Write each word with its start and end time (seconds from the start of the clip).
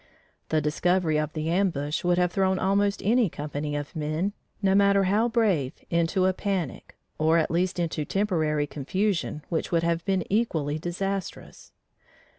The 0.49 0.61
discovery 0.61 1.19
of 1.19 1.33
the 1.33 1.47
ambush 1.51 2.03
would 2.03 2.17
have 2.17 2.31
thrown 2.31 2.57
almost 2.57 3.03
any 3.05 3.29
company 3.29 3.75
of 3.75 3.95
men, 3.95 4.33
no 4.59 4.73
matter 4.73 5.03
how 5.03 5.29
brave 5.29 5.73
into 5.91 6.25
a 6.25 6.33
panic, 6.33 6.95
or 7.19 7.37
at 7.37 7.51
least 7.51 7.77
into 7.77 8.03
temporary 8.03 8.65
confusion 8.65 9.43
which 9.49 9.71
would 9.71 9.83
have 9.83 10.03
been 10.03 10.25
equally 10.27 10.79
disastrous. 10.79 11.71